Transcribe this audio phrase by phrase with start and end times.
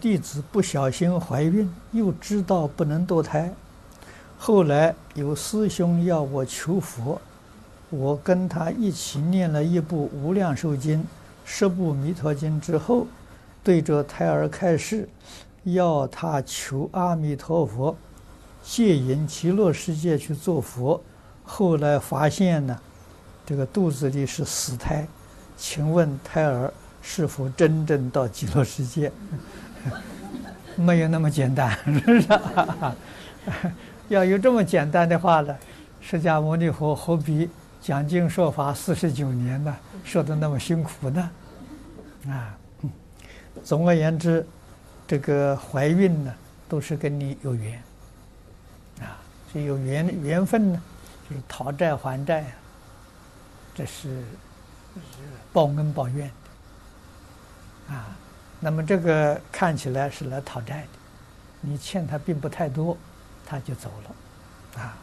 [0.00, 3.52] 弟子不小心怀孕，又知道不能堕胎，
[4.38, 7.20] 后来有师兄要我求佛，
[7.90, 11.00] 我跟他一起念了一部《无量寿经》、
[11.44, 13.06] 十部《弥陀经》之后，
[13.62, 15.06] 对着胎儿开示，
[15.64, 17.94] 要他求阿弥陀佛
[18.62, 20.98] 借引极乐世界去做佛。
[21.44, 22.80] 后来发现呢，
[23.44, 25.06] 这个肚子里是死胎，
[25.58, 26.72] 请问胎儿
[27.02, 29.10] 是否真正到极乐世界？
[30.76, 32.28] 没有那么简单，是不是？
[34.08, 35.56] 要有这么简单的话呢，
[36.00, 37.48] 释迦牟尼佛何必
[37.80, 39.76] 讲经说法四十九年呢？
[40.04, 41.30] 说的那么辛苦呢？
[42.28, 42.56] 啊，
[43.64, 44.46] 总而言之，
[45.06, 46.34] 这个怀孕呢，
[46.68, 47.82] 都是跟你有缘
[49.00, 49.16] 啊，
[49.52, 50.82] 所以有缘缘分呢，
[51.28, 52.44] 就是讨债还债，
[53.74, 54.22] 这是
[55.52, 56.30] 报恩报怨
[57.90, 58.16] 啊。
[58.60, 60.88] 那么这个看起来是来讨债的，
[61.60, 62.96] 你欠他并不太多，
[63.46, 64.96] 他就走了，啊。